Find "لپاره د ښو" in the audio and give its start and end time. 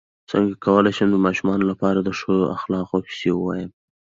1.71-2.35